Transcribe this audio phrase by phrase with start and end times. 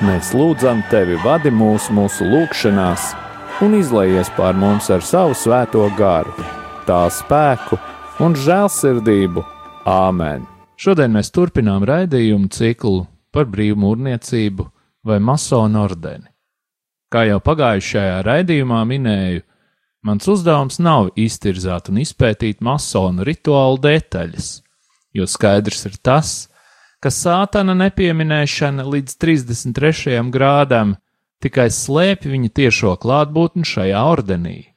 [0.00, 3.10] Mēs lūdzam tevi, vadi mūs mūsu lūgšanās,
[3.64, 6.32] un izlaies pār mums ar savu svēto garu,
[6.88, 7.76] tā spēku
[8.24, 9.44] un žēlsirdību.
[9.84, 10.46] Āmen!
[10.80, 14.66] Šodien mēs turpinām raidījumu ciklu par brīvmūrniecību
[15.04, 16.28] vai masonu ordeni.
[17.12, 19.44] Kā jau pagājušajā raidījumā minēju,
[20.00, 24.46] Mans uzdevums nav iztirzāt un izpētīt masonu rituālu detaļas,
[25.12, 26.59] jo skaidrs ir tas, ka
[27.08, 30.18] sātana nepieminēšana līdz 33.
[30.28, 30.98] grādam
[31.40, 34.74] tikai slēpj viņa tiešo klātbūtni šajā ordenī.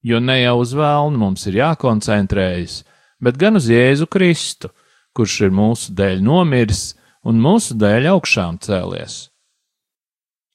[0.00, 2.78] Jo ne jau uz vēlnu mums ir jākoncentrējas,
[3.20, 4.72] bet gan uz Jēzu Kristu,
[5.12, 6.94] kurš ir mūsu dēļ nomiris
[7.28, 9.28] un mūsu dēļ augšām cēlies.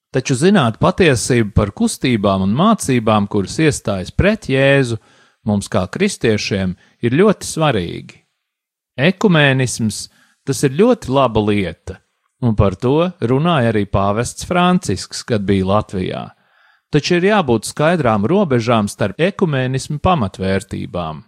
[0.10, 4.98] Taču zināt patiesību par kustībām un mācībām, kuras iestājas pret Jēzu,
[5.46, 6.74] mums kā kristiešiem
[7.06, 8.24] ir ļoti svarīgi.
[8.98, 10.08] Ekumēnisms
[10.48, 12.00] tas ir ļoti laba lieta,
[12.42, 16.24] un par to runāja arī pāvests Francisks, kad bija Latvijā.
[16.94, 21.26] Taču ir jābūt skaidrām robežām starp ekumēnismu pamatvērtībām.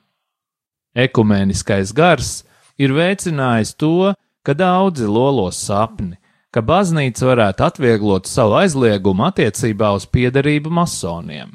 [0.95, 2.31] Ekumēniskais gars
[2.79, 4.13] ir veicinājis to,
[4.47, 6.15] ka daudzi lolos sapni,
[6.49, 11.51] ka baznīca varētu atvieglot savu aizliegumu attiecībā uz piederību masoniem.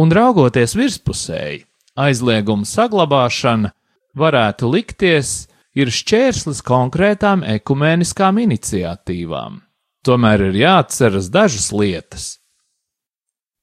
[0.00, 1.64] Un raugoties virspusēji,
[1.96, 3.72] aizlieguma saglabāšana
[4.18, 9.60] varētu likties ir šķērslis konkrētām ekumēniskām iniciatīvām.
[10.06, 12.26] Tomēr ir jāatceras dažas lietas.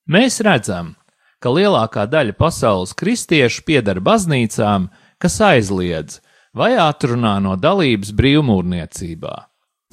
[0.08, 0.94] Mēs redzam,
[1.44, 4.88] ka lielākā daļa pasaules kristiešu pieder baznīcām,
[5.20, 6.22] kas aizliedz
[6.58, 9.36] vai atrunā no dalības brīvmūrniecībā.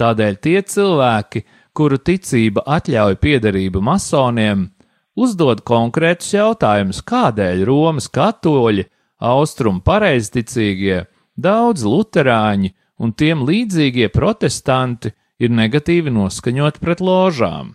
[0.00, 1.44] Tādēļ tie cilvēki,
[1.74, 4.68] kuru ticība atļauj piederību masoniem,
[5.14, 8.86] uzdod konkrētus jautājumus, kādēļ Romas katoļi,
[9.24, 11.04] austrumu pareizticīgie,
[11.36, 12.72] daudz luterāņi
[13.02, 17.74] un tiem līdzīgie protestanti ir negatīvi noskaņot pret ložām.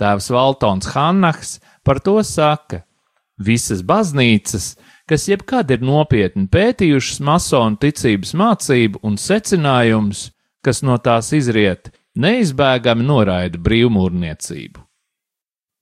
[0.00, 2.82] Tēvs Valtons Hannahs par to saka:
[3.38, 4.74] Visas baznīcas,
[5.08, 10.30] kas jebkad ir nopietni pētījušas masonu ticības mācību un secinājumus,
[10.64, 14.82] kas no tās izriet, neizbēgami noraida brīvmūrniecību.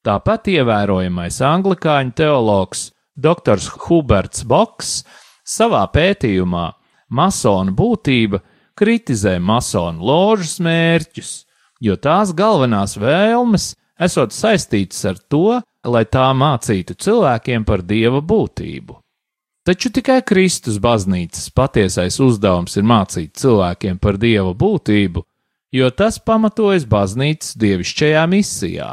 [0.07, 2.89] Tāpat ievērojamais anglikāņu teologs
[3.19, 3.59] dr.
[3.85, 5.03] Huberts Boks
[5.43, 6.69] savā pētījumā
[7.09, 8.43] Masona būtība
[8.79, 11.33] kritizē masonu ložas mērķus,
[11.81, 18.99] jo tās galvenās vēlmes esot saistītas ar to, lai tā mācītu cilvēkiem par dieva būtību.
[19.69, 25.25] Taču tikai Kristus baznīcas patiesais uzdevums ir mācīt cilvēkiem par dieva būtību,
[25.77, 28.89] jo tas pamatojas baznīcas dievišķajā misijā.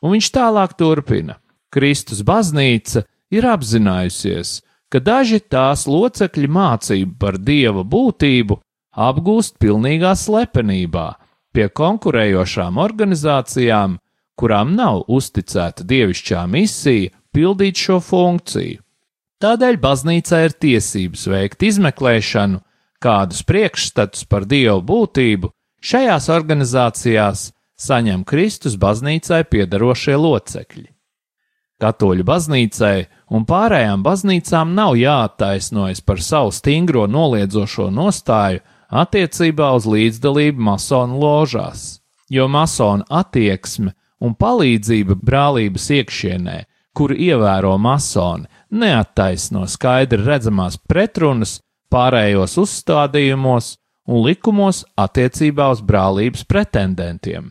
[0.00, 1.36] Un viņš tālāk turpina:
[1.68, 4.60] Kristus baznīca ir apzinājusies,
[4.90, 8.58] ka daži tās locekļi mācību par dieva būtību
[8.90, 11.06] apgūst pilnīgā slepenībā
[11.54, 13.98] pie konkurējošām organizācijām,
[14.38, 18.80] kurām nav uzticēta dievišķā misija pildīt šo funkciju.
[19.40, 22.60] Tādēļ baznīcā ir tiesības veikt izmeklēšanu,
[23.00, 25.50] kādus priekšstatus par dievu būtību
[25.80, 27.46] šajās organizācijās
[27.80, 30.88] saņem Kristus baznīcai piedarošie locekļi.
[31.80, 38.60] Katoļu baznīcai un pārējām baznīcām nav jāattaisnojas par savu stingro noliedzošo nostāju
[38.90, 46.58] attiecībā uz līdzdalību masonu ložās, jo masonu attieksme un palīdzība brālības iekšienē,
[46.92, 51.60] kuru ievēro masoni, neattaisno skaidri redzamās pretrunas
[51.90, 53.76] pārējos uzstādījumos
[54.10, 57.50] un likumos attiecībā uz brālības pretendentiem.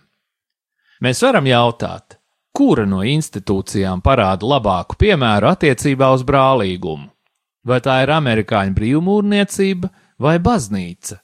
[1.00, 2.19] Mēs varam jautāt,
[2.56, 7.10] kura no institūcijām parāda labāku piemēru attiecībā uz brālīgumu?
[7.68, 9.90] Vai tā ir amerikāņu brīvmūrniecība
[10.24, 11.20] vai baznīca,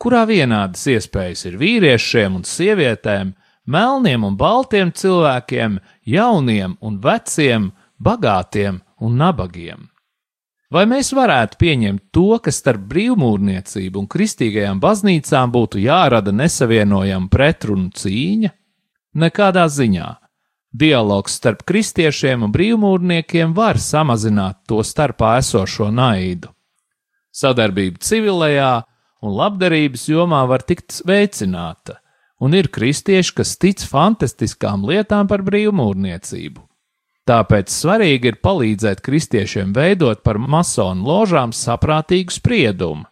[0.00, 3.34] kurā vienādas iespējas ir vīriešiem un sievietēm,
[3.66, 9.90] melniem un baltiem cilvēkiem, jauniem un veciem, bagātiem un nabagiem?
[10.70, 17.90] Vai mēs varētu pieņemt to, ka starp brīvmūrniecību un kristīgajām baznīcām būtu jārada nesavienojama pretrunu
[17.90, 18.52] cīņa?
[19.18, 20.08] Nekādā ziņā.
[20.70, 26.52] Dialogs starp kristiešiem un brīvmūrniekiem var samazināt to starpā esošo naidu.
[27.34, 28.70] Sadarbība civilajā
[29.22, 31.98] un labdarības jomā var tikt veicināta,
[32.38, 36.62] un ir kristieši, kas tic fantastiskām lietām par brīvmūrniecību.
[37.26, 43.04] Tāpēc svarīgi ir palīdzēt kristiešiem veidot par masonu ložām saprātīgu spriedumu.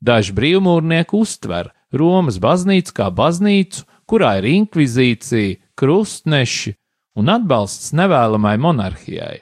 [0.00, 6.74] Daži brīvmūrnieki uztver Romas baznīcu kā baznīcu, kurā ir inkvizīcija, krustneši
[7.16, 9.40] un atbalsts nevēlamai monarhijai.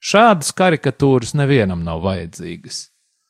[0.00, 2.86] Šādas karikatūras nevienam nav vajadzīgas.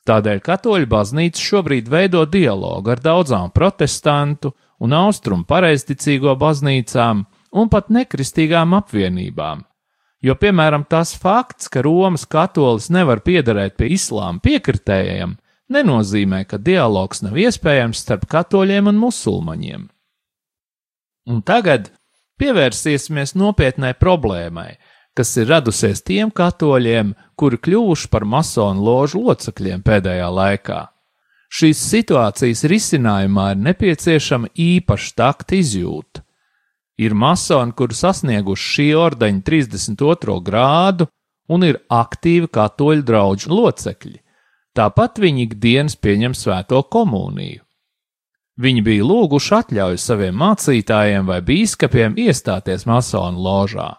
[0.07, 7.91] Tādēļ katoļu baznīca šobrīd veido dialogu ar daudzām protestantu un austrumu pareizticīgo baznīcām un pat
[7.93, 9.65] nekristīgām apvienībām,
[10.25, 15.37] jo, piemēram, tas fakts, ka Romas katolis nevar piederēt pie islāma piekritējiem,
[15.71, 19.89] nenozīmē, ka dialogs nav iespējams starp katoļiem un musulmaņiem.
[21.31, 21.91] Un tagad
[22.41, 24.79] pievērsīsimies nopietnai problēmai,
[25.17, 30.81] kas ir radusies tiem katoļiem, kuri kļuvuši par masonu ložu locekļiem pēdējā laikā.
[31.51, 36.23] Šīs situācijas risinājumā ir nepieciešama īpaša takta izjūta.
[37.01, 40.37] Ir masoni, kuri sasnieguši šī ordeņa 32.
[40.47, 41.09] grādu
[41.51, 44.21] un ir aktīvi katoļu draugu locekļi.
[44.77, 47.65] Tāpat viņi ikdienas pieņem svēto komuniju.
[48.61, 53.95] Viņi bija lūguši atļauju saviem mācītājiem vai biskupiem iestāties masonu ložā.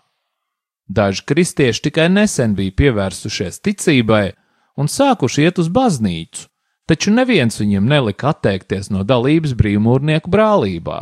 [0.91, 4.33] Daži kristieši tikai nesen bija pievērsušies ticībai
[4.77, 6.45] un sākuši iet uz baznīcu,
[6.85, 11.01] taču neviens viņiem nelika atteikties no dalības brīvmūrnieku brālībā.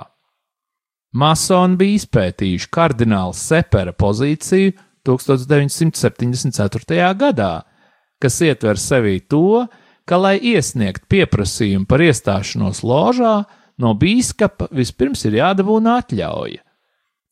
[1.19, 4.75] Masoni bija izpētījuši kardināla Sepera pozīciju
[5.09, 7.13] 1974.
[7.17, 7.53] gadā,
[8.21, 9.65] kas ietver sevī to,
[10.09, 13.43] ka, lai iesniegt pieprasījumu par iestāšanos ložā,
[13.79, 16.63] no bīskapa vispirms ir jādabūna atļauja.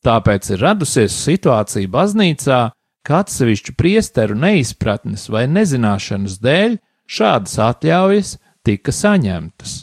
[0.06, 2.60] Tāpēc ir radusies situācija baznīcā,
[3.08, 6.78] ka atsevišķu priesteru neizpratnes vai nezināšanas dēļ
[7.18, 9.76] šādas atļaujas tika saņemtas.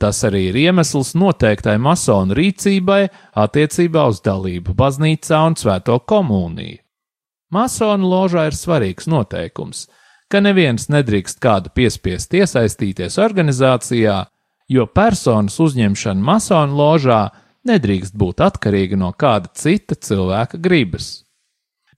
[0.00, 3.02] Tas arī ir iemesls noteiktai masonu rīcībai
[3.36, 6.80] attiecībā uz dalību baznīcā un svēto komuniju.
[7.50, 9.86] Masonu ložā ir svarīgs noteikums–
[10.30, 14.24] ka neviens nedrīkst kādu piespiest iesaistīties organizācijā,
[14.70, 17.22] jo personas uzņemšana masonu ložā
[17.66, 21.24] nedrīkst būt atkarīga no kāda cita cilvēka gribas.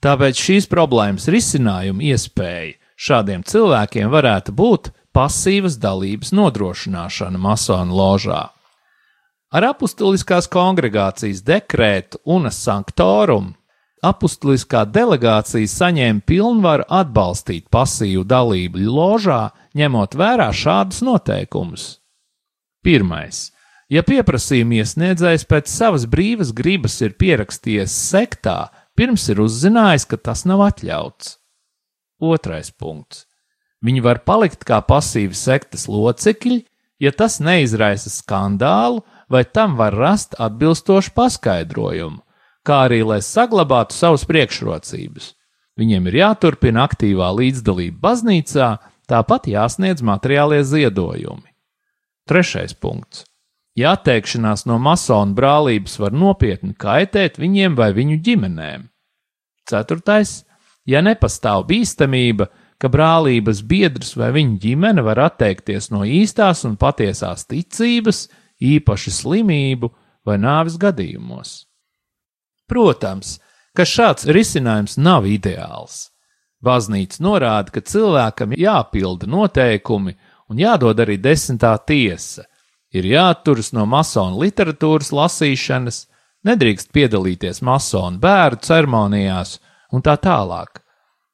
[0.03, 8.43] Tāpēc šīs problēmas risinājuma iespēja šādiem cilvēkiem varētu būt pasīvas dalības nodrošināšana masonu ložā.
[9.53, 13.53] Ar apustuliskās kongregācijas dekrētu un sanktorumu
[14.03, 21.87] apustuliskā delegācija saņēma pilnvaru atbalstīt pasīvu dalību ložā, ņemot vērā šādus noteikumus.
[22.83, 23.51] Pirmais.
[23.93, 30.47] Ja pieprasījuma iesniedzējs pēc savas brīvas gribas ir pierakstījies sektā, pirms ir uzzinājis, ka tas
[30.49, 31.37] nav atļauts.
[32.23, 33.27] Otrais punkts.
[33.83, 36.63] Viņi var palikt kā pasīvi sektas locekļi,
[37.03, 42.23] ja tas neizraisa skandālu vai tam var rast atbilstošu paskaidrojumu,
[42.67, 45.33] kā arī lai saglabātu savas priekšrocības.
[45.79, 48.71] Viņiem ir jāturpina aktīvā līdzdalība baznīcā,
[49.09, 51.49] tāpat jāsniedz materiālie ziedojumi.
[52.29, 53.25] Trešais punkts.
[53.75, 58.89] Ja atteikšanās no masonu brālības var nopietni kaitēt viņiem vai viņu ģimenēm.
[59.69, 60.43] Ceturtais.
[60.85, 62.49] Ja nepastāv bīstamība,
[62.83, 68.27] ka brālības biedrs vai viņa ģimene var atteikties no īstās un patiesās ticības,
[68.59, 69.93] īpaši slimību
[70.27, 71.72] vai nāves gadījumos.
[72.71, 73.39] Protams,
[73.77, 76.09] ka šāds risinājums nav ideāls.
[76.63, 80.15] Baznīca norāda, ka cilvēkam jāpilda noteikumi
[80.53, 82.47] un jādod arī desmitā tiesa.
[82.93, 86.05] Ir jāatturas no masonu literatūras lasīšanas,
[86.47, 89.57] nedrīkst piedalīties masonu bērnu ceremonijās
[89.93, 90.83] un tā tālāk.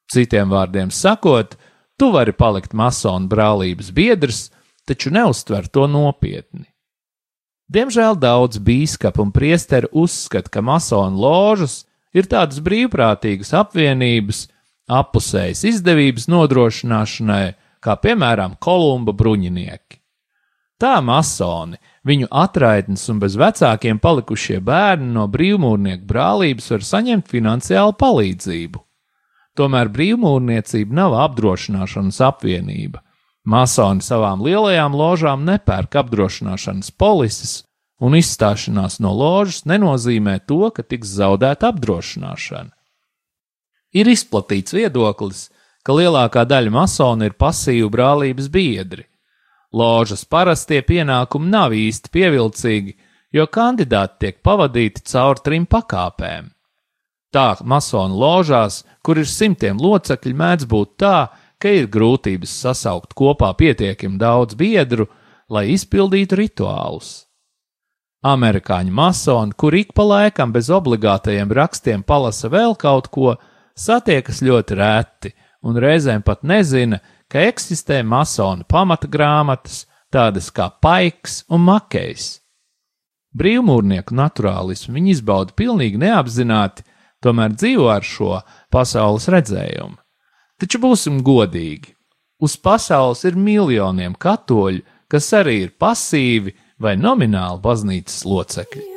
[0.09, 1.57] Citiem vārdiem sakot,
[1.99, 4.47] tu vari palikt masonu brālības biedrs,
[4.87, 6.65] taču neuztver to nopietni.
[7.69, 11.83] Diemžēl daudz biskupu un priesteru uzskata, ka masonu ložas
[12.17, 14.47] ir tādas brīvprātīgas apvienības,
[14.89, 19.99] apusējas izdevības nodrošināšanai, kā piemēram Kolumba bruņinieki.
[20.79, 27.93] Tā masoni, viņu atraitnes un bez vecākiem palikušie bērni no brīvmūrnieku brālības var saņemt finansiālu
[27.99, 28.81] palīdzību.
[29.59, 33.03] Tomēr brīvmūrniecība nav apdrošināšanas apvienība,
[33.47, 37.53] Masoni savām lielajām ložām nepērk apdrošināšanas polises,
[37.99, 42.71] un izstāšanās no ložas nenozīmē to, ka tiks zaudēta apdrošināšana.
[43.95, 45.47] Ir izplatīts viedoklis,
[45.83, 49.07] ka lielākā daļa masonu ir pasīvu brālības biedri.
[49.73, 52.95] Ložas parastie pienākumi nav īsti pievilcīgi,
[53.33, 56.49] jo kandidāti tiek pavadīti cauri trim pakāpēm.
[57.33, 63.51] Tā masonu ložās, kur ir simtiem locekļu, mēdz būt tā, ka ir grūtības sasaukt kopā
[63.59, 65.09] pietiekami daudz biedru,
[65.49, 67.25] lai izpildītu rituālus.
[68.25, 73.35] Amerikāņu masoni, kur ik pa laikam bez obligātajiem rakstiem palasa vēl kaut ko,
[73.79, 75.31] satiekas ļoti reti
[75.63, 76.99] un reizēm pat nezina,
[77.31, 82.39] ka eksistē masonu pamata grāmatas, tādas kā Paiks un Makejs.
[83.39, 86.83] Brīvmūrnieku naturālismu viņi izbauda pilnīgi neapzināti,
[87.23, 88.39] tomēr dzīvo ar šo
[88.73, 89.99] pasaules redzējumu.
[90.59, 91.93] Taču būsim godīgi.
[92.43, 98.88] Uz pasaules ir miljoniem katoļu, kas arī ir pasīvi vai nomināli baznīcas locekļi.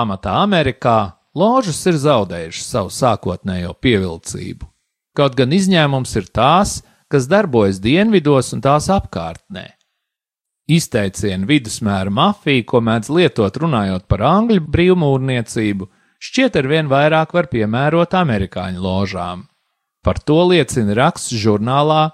[0.00, 4.64] Pamatā Amerikā ložas ir zaudējušas savu sākotnējo pievilcību.
[5.12, 6.78] Kaut gan izņēmums ir tās,
[7.12, 9.66] kas darbojas dienvidos un tās apkārtnē.
[10.70, 17.50] Izteicienu vidusmēra mafija, ko mēdz lietot runājot par angļu brīvmūrniecību, šķiet ar vien vairāk var
[17.52, 19.44] piemērot amerikāņu ložām.
[20.00, 22.06] Par to liecina raksts žurnālā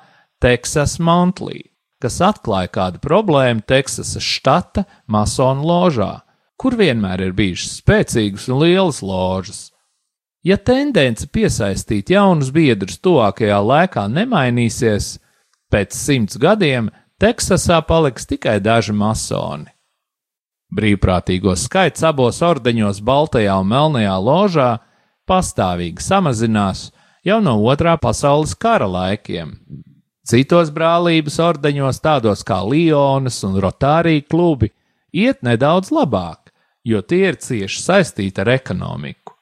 [0.43, 1.69] Texas Monthly,
[2.03, 6.26] kas atklāja kādu problēmu Teksasas štata masonu ložā,
[6.57, 9.61] kur vienmēr ir bijušas spēcīgas un lielas ložas.
[10.47, 15.17] Ja tendence piesaistīt jaunus biedrus tuvākajā laikā nemainīsies,
[15.73, 19.71] pēc simts gadiem Teksasā paliks tikai daži masoni.
[20.77, 24.71] Brīvprātīgo skaits abos ordeņos, Baltajā un Melnajā ložā,
[25.27, 26.91] pastāvīgi samazinās
[27.27, 29.55] jau no otrā pasaules kara laikiem.
[30.27, 34.73] Citos brālības ordeņos, tādos kā Lionas un Rotārija klubi,
[35.15, 36.46] iet nedaudz labāk,
[36.87, 39.35] jo tie ir cieši saistīti ar ekonomiku.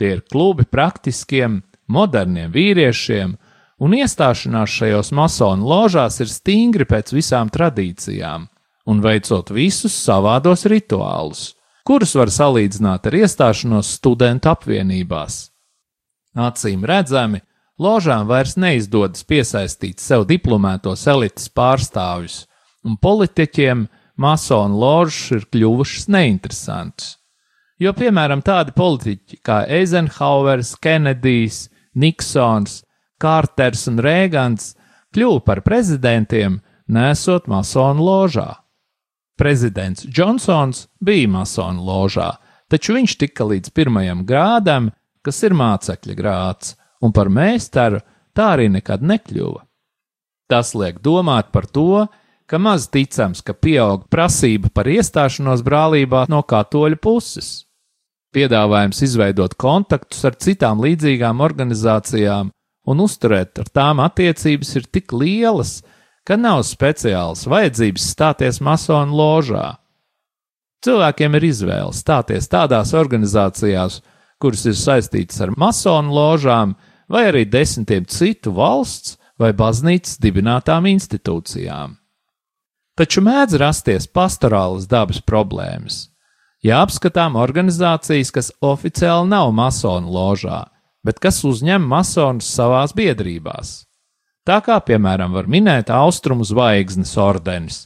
[0.00, 1.60] Tie ir klubi praktiskiem,
[1.92, 3.34] moderniem vīriešiem,
[3.84, 8.48] un iestāšanās šajos masonu ložās ir stingri pēc visām tradīcijām
[8.88, 11.50] un veicot visus savādos rituālus,
[11.84, 15.50] kurus var salīdzināt ar iestāšanos studentu apvienībās.
[16.38, 17.42] Acīm redzami,
[17.80, 22.44] ložām vairs neizdodas piesaistīt sev diplomētos elites pārstāvjus,
[22.86, 23.88] un politiķiem
[24.20, 27.16] masonu ložas ir kļuvušas neinteresantas
[27.80, 31.64] jo, piemēram, tādi politiķi kā Eizenhauers, Kenedijs,
[31.98, 32.82] Niksons,
[33.20, 34.74] Kārters un Rēgans
[35.14, 38.50] kļuva par prezidentiem, nesot masonu ložā.
[39.40, 42.34] Prezidents Džonsons bija masonu ložā,
[42.68, 44.90] taču viņš tika līdz pirmajam grādam,
[45.24, 48.02] kas ir mācekļa grāds, un par mēstaru
[48.36, 49.64] tā arī nekad nekļuva.
[50.50, 52.04] Tas liek domāt par to,
[52.50, 57.50] ka maz ticams, ka pieaug prasība par iestāšanos brālībā no katoļu puses.
[58.34, 62.50] Piedāvājums izveidot kontaktus ar citām līdzīgām organizācijām
[62.90, 65.80] un uzturēt ar tām attiecības ir tik lielas,
[66.26, 69.68] ka nav speciālas vajadzības stāties masonu ložā.
[70.82, 74.00] Cilvēkiem ir izvēle stāties tādās organizācijās,
[74.42, 76.74] kuras ir saistītas ar masonu ložām,
[77.06, 81.99] vai arī desmitiem citu valsts vai baznīcas dibinātām institūcijām.
[83.00, 86.10] Taču mēdz rasties pastorālas dabas problēmas
[86.64, 90.64] ja apskatām organizācijas, kas oficiāli nav masonu ložā,
[91.04, 93.84] bet kas uzņem masonus savās biedrībās.
[94.46, 97.84] Tā kā, piemēram, var minēt Austrumu zvaigznes ordenis,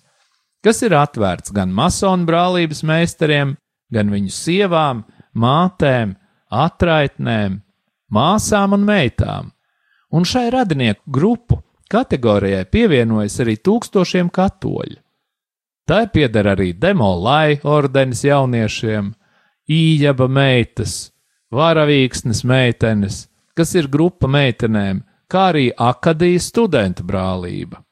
[0.65, 3.57] kas ir atvērts gan masonu brālības meistariem,
[3.93, 6.15] gan viņu sievām, mātēm,
[6.51, 7.61] atraitnēm,
[8.15, 9.51] māsām un meitām,
[10.15, 15.04] un šai radinieku grupu kategorijai pievienojas arī tūkstošiem katoļu.
[15.85, 19.11] Tai pieder arī demolai ordenis jauniešiem,
[19.69, 20.95] īņaba meitas,
[21.53, 27.83] varavīksnes meitenes, kas ir grupa meitenēm, kā arī akadijas studentu brālība.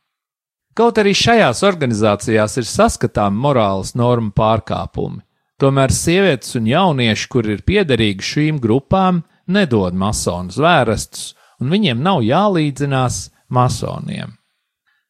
[0.73, 5.21] Kaut arī šajās organizācijās ir saskatām morāles normu pārkāpumi,
[5.61, 9.21] tomēr sievietes un jaunieši, kur ir piederīgi šīm grupām,
[9.53, 14.33] nedod masonu zvērestus, un viņiem nav jālīdzinās masoniem.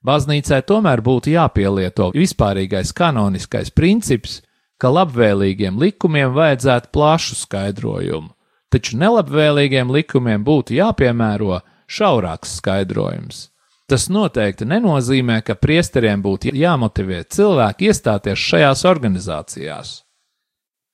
[0.03, 4.41] Baznīcai tomēr būtu jāpielieto vispārīgais kanoniskais princips,
[4.83, 8.33] ka labvēlīgiem likumiem vajadzētu plašu skaidrojumu,
[8.73, 13.49] taču nelabvēlīgiem likumiem būtu jāpiemēro šaurāks skaidrojums.
[13.87, 19.91] Tas noteikti nenozīmē, ka priesteriem būtu jāmotivē cilvēki iestāties šajās organizācijās.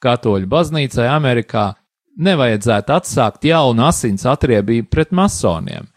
[0.02, 1.70] Katoļu baznīcai Amerikā
[2.18, 5.88] nevajadzētu atsākt jaunu asins atriebību pret masoniem.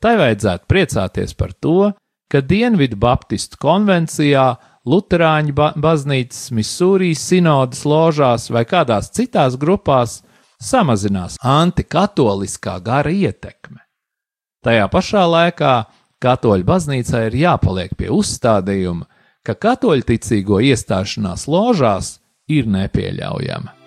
[0.00, 1.90] Tai vajadzētu priecāties par to,
[2.30, 4.54] ka Dienvidu Baptistu konvencijā,
[4.88, 10.22] Lutāņu ba baznīcas, Misūrijas sinodas ložās vai kādās citās grupās
[10.60, 13.82] samazinās antikatoliskā gara ietekme.
[14.64, 15.74] Tajā pašā laikā
[16.20, 19.04] katoļu baznīcai ir jāpaliek pie uzstādījuma,
[19.44, 23.79] ka katoļu ticīgo iestāšanās ložās ir nepieļaujama.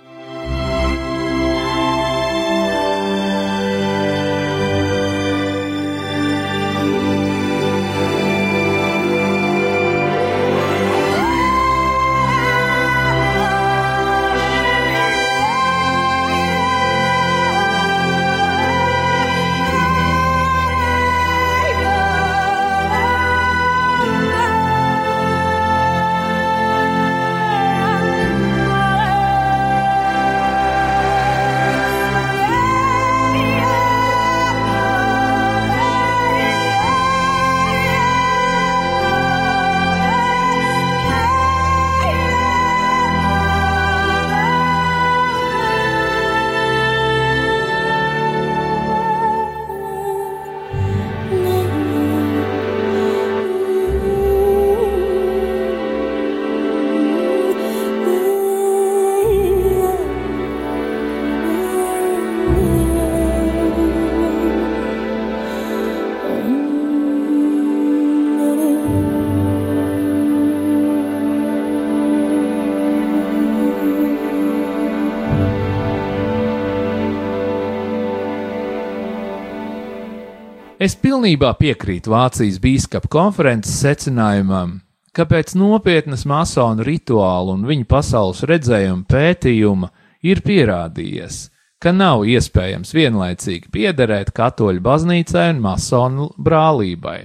[80.84, 84.82] Es pilnībā piekrītu Vācijas biskupa konferences secinājumam,
[85.16, 89.92] ka pēc nopietnas masonu rituālu un viņa pasaules redzējuma pētījuma
[90.28, 91.38] ir pierādījies,
[91.80, 97.20] ka nav iespējams vienlaicīgi piederēt katoļu baznīcai un masonu brālībai.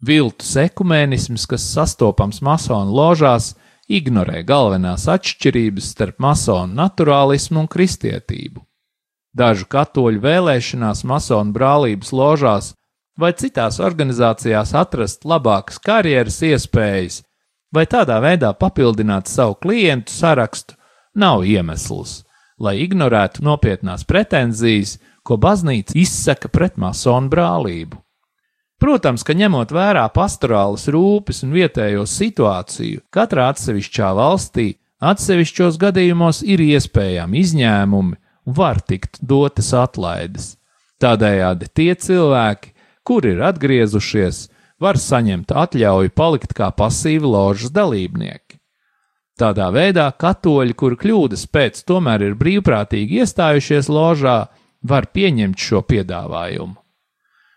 [0.00, 3.52] Viltus ekumēnisms, kas sastopams masonu ložās,
[3.92, 8.64] ignorē galvenās atšķirības starp masonu naturālismu un kristietību.
[9.34, 12.72] Dažu katoļu vēlēšanās masonu brālības ložās
[13.18, 17.22] vai citās organizācijās atrast labākas karjeras iespējas,
[17.74, 20.78] vai tādā veidā papildināt savu klientu sarakstu,
[21.18, 22.22] nav iemesls,
[22.58, 27.98] lai ignorētu nopietnās pretenzijas, ko baznīca izsaka pret masonu brālību.
[28.78, 36.62] Protams, ka ņemot vērā pastorālas rūpes un vietējo situāciju, katrā atsevišķā valstī atsevišķos gadījumos ir
[36.62, 40.54] iespējami izņēmumi var tikt dotas atlaides.
[41.02, 42.72] Tādējādi tie cilvēki,
[43.04, 44.48] kuri ir atgriezušies,
[44.80, 48.58] var saņemt atļauju palikt kā pasīvi ložas dalībnieki.
[49.34, 54.44] Tādā veidā katoļi, kuri kļūdas pēc tomēr ir brīvprātīgi iestājušies ložā,
[54.84, 56.76] var pieņemt šo piedāvājumu.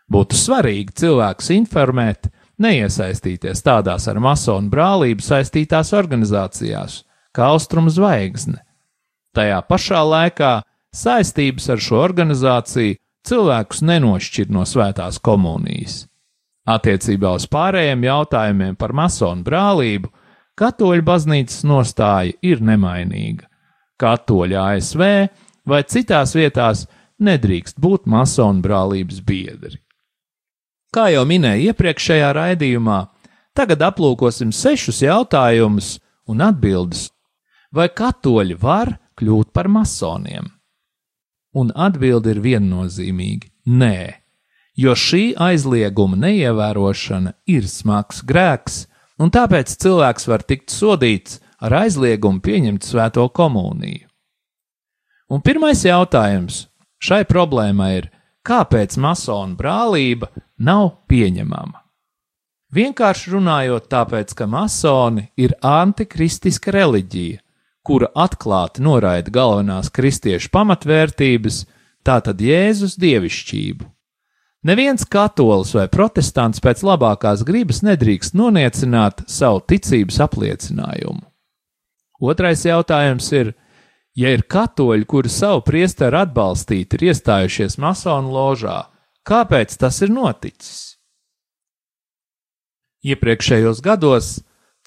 [0.08, 2.30] Būtu svarīgi cilvēkus informēt,
[2.64, 7.04] neiesaistīties tādās ar masonu brālību saistītās organizācijās,
[7.36, 8.64] kā Austrum Zvaigzne.
[9.36, 10.54] Tajā pašā laikā
[10.98, 16.06] saistības ar šo organizāciju cilvēkus nenošķir no svētās komunijas.
[16.68, 20.12] Attiecībā uz pārējiem jautājumiem par masonu brālību
[20.60, 23.48] katoļu baznīcas nostāja ir nemainīga.
[23.98, 25.04] Katoļi ASV
[25.68, 26.86] vai citās vietās
[27.24, 29.80] nedrīkst būt masonu brālības biedri.
[30.94, 33.00] Kā jau minēju iepriekšējā raidījumā,
[33.58, 35.98] tagad aplūkosim sešus jautājumus
[36.32, 37.08] un atbildes.
[37.74, 40.57] Vai katoļi var kļūt par masoniem?
[41.58, 43.50] Un atbilde ir viennozīmīga-
[43.82, 44.14] nē,
[44.78, 48.86] jo šī aizlieguma neievērošana ir smags grēks,
[49.18, 54.06] un tāpēc cilvēks var tikt sodīts ar aizliegumu pieņemt svēto komuniju.
[55.30, 56.68] Un pirmais jautājums
[57.04, 58.12] šai problēmai ir,
[58.48, 61.82] kāpēc masonu brālība nav pieņemama.
[62.78, 67.40] Vienkārši runājot, tāpēc, ka masoni ir antikristiska reliģija,
[67.88, 71.62] kura atklāti noraida galvenās kristiešu pamatvērtības,
[72.06, 73.88] tātad Jēzus dievišķību.
[74.68, 81.24] Neviens katolis vai protestants pēc labākās gribas nedrīkst noniecināt savu ticības apliecinājumu.
[82.20, 83.54] Otrais jautājums ir,
[84.18, 88.82] ja ir katoļi, kuri savu priesteru atbalstīt, ir iestājušies masonu ložā,
[89.28, 90.96] Kāpēc tas ir noticis?
[93.04, 94.30] Iepriekšējos gados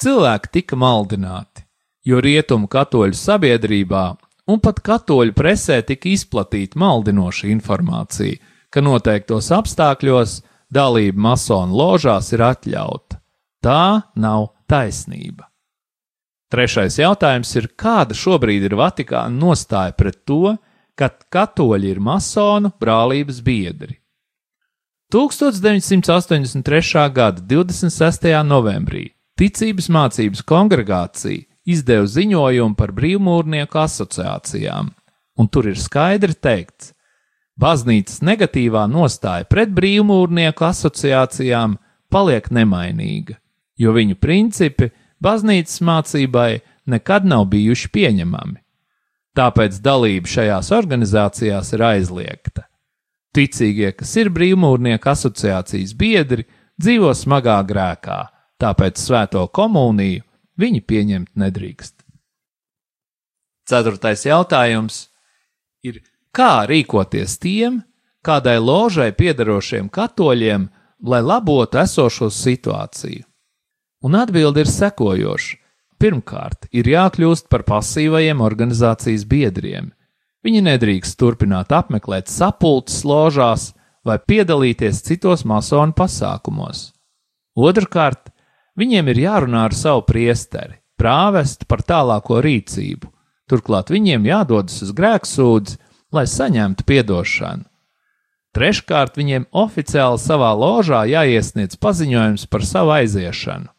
[0.01, 1.60] cilvēki tika maldināti,
[2.07, 4.05] jo rietumu katoļu sabiedrībā
[4.51, 8.39] un pat katoļu presē tika izplatīta maldinoša informācija,
[8.71, 10.41] ka noteiktos apstākļos
[10.73, 13.21] dalība masonu ložās ir atļauta.
[13.61, 15.51] Tā nav taisnība.
[16.51, 20.57] Trešais jautājums ir, kāda šobrīd ir Vatikāna nostāja pret to,
[20.99, 24.01] ka katoļi ir masonu brālības biedri?
[25.11, 27.07] 1983.
[27.15, 28.27] gada 26.
[28.47, 29.09] novembrī
[29.39, 34.91] Ticības mācības kongregācija izdeva ziņojumu par brīvmūrnieku asociācijām,
[35.39, 36.93] un tur ir skaidri teikts,
[37.61, 41.77] baznīcas negatīvā nostāja pret brīvmūrnieku asociācijām
[42.11, 43.37] paliek nemainīga,
[43.79, 44.91] jo viņu principi
[45.23, 46.51] baznīcas mācībai
[46.91, 48.59] nekad nav bijuši pieņemami.
[49.37, 52.67] Tāpēc dalība šajās organizācijās ir aizliegta.
[53.31, 56.49] Ticīgie, kas ir brīvmūrnieku asociācijas biedri,
[56.81, 58.19] dzīvo smagā grēkā,
[58.59, 60.25] tāpēc svēto komuniju
[60.61, 61.97] viņi pieņemt nedrīkst.
[63.71, 65.07] Ceturtais jautājums
[65.87, 66.01] ir,
[66.35, 67.81] kā rīkoties tiem,
[68.27, 70.69] kādai ložai piedarošiem katoļiem,
[71.07, 73.25] lai labotu esošo situāciju?
[74.05, 75.57] Un atbilde ir sekojoša.
[76.01, 79.91] Pirmkārt, ir jākļūst par pasīvajiem organizācijas biedriem,
[80.41, 83.71] Viņi nedrīkst turpināt apmeklēt sapulces ložās
[84.07, 86.95] vai piedalīties citos masonu pasākumos.
[87.61, 88.30] Otrakārt,
[88.81, 93.11] viņiem ir jārunā ar savu priesteri, prāvestu par tālāko rīcību,
[93.51, 95.77] turklāt viņiem jādodas uz grēksūdzi,
[96.15, 97.67] lai saņemtu atdošanu.
[98.51, 103.71] Treškārt, viņiem oficiāli savā ložā jāiesniedz paziņojums par savu aiziešanu.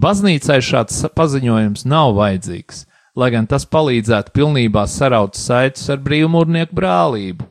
[0.00, 7.46] Baznīcai šāds paziņojums nav vajadzīgs, lai gan tas palīdzētu pilnībā saraut saites ar brīvmūrnieku brālību.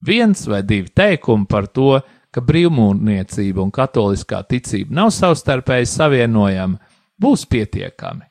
[0.00, 1.98] Viens vai divi teikumi par to,
[2.34, 6.78] ka brīvmūrniecība un katoliskā ticība nav savstarpēji savienojama,
[7.18, 8.26] būs pietiekami.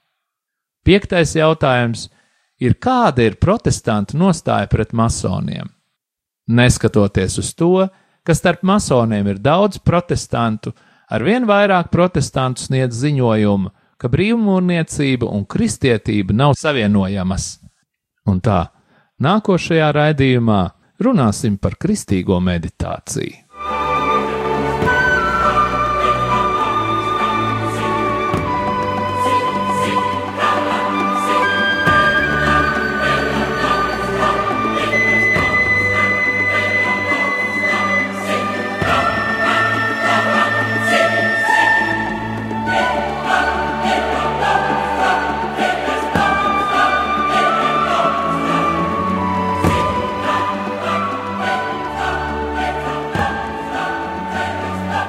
[0.87, 2.07] Piektais jautājums
[2.63, 5.67] ir, kāda ir protestantu nostāja pret masoniem?
[6.47, 7.87] Neskatoties uz to,
[8.23, 10.71] ka starp masoniem ir daudz protestantu,
[11.11, 17.57] arvien vairāk protestantu sniedz ziņojumu, ka brīvmūrniecība un kristietība nav savienojamas.
[18.29, 18.67] Un tā,
[19.23, 20.61] nākošajā raidījumā
[21.03, 23.46] runāsim par kristīgo meditāciju.